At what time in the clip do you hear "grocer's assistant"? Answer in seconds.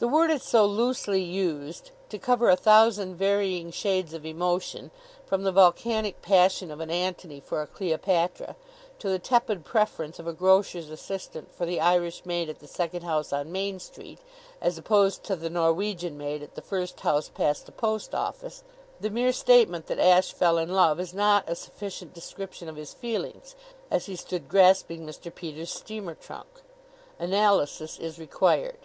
10.32-11.54